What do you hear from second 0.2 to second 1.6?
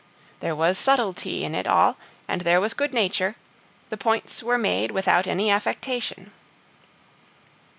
There was subtlety in